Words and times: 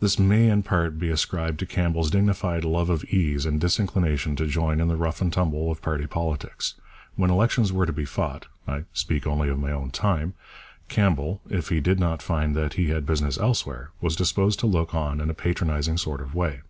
This 0.00 0.18
may 0.18 0.48
in 0.50 0.64
part 0.64 0.98
be 0.98 1.08
ascribed 1.08 1.60
to 1.60 1.64
Campbell's 1.64 2.10
dignified 2.10 2.64
love 2.64 2.90
of 2.90 3.04
ease 3.04 3.46
and 3.46 3.60
disinclination 3.60 4.34
to 4.34 4.48
join 4.48 4.80
in 4.80 4.88
the 4.88 4.96
rough 4.96 5.20
and 5.20 5.32
tumble 5.32 5.70
of 5.70 5.80
party 5.80 6.04
politics. 6.08 6.74
When 7.14 7.30
elections 7.30 7.72
were 7.72 7.86
to 7.86 7.92
be 7.92 8.04
fought 8.04 8.48
(I 8.66 8.86
speak 8.92 9.24
only 9.24 9.48
of 9.48 9.60
my 9.60 9.70
own 9.70 9.92
time) 9.92 10.34
Campbell, 10.88 11.42
if 11.48 11.68
he 11.68 11.78
did 11.78 12.00
not 12.00 12.22
find 12.22 12.56
that 12.56 12.72
he 12.72 12.88
had 12.88 13.06
business 13.06 13.38
elsewhere, 13.38 13.92
was 14.00 14.16
disposed 14.16 14.58
to 14.58 14.66
look 14.66 14.96
on 14.96 15.20
in 15.20 15.30
a 15.30 15.32
patronizing 15.34 15.96
sort 15.98 16.20
of 16.20 16.34
way. 16.34 16.62